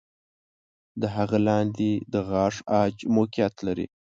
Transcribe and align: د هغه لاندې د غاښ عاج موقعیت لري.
د 1.01 1.03
هغه 1.15 1.37
لاندې 1.47 1.91
د 2.13 2.15
غاښ 2.29 2.55
عاج 2.71 2.95
موقعیت 3.15 3.55
لري. 3.67 3.87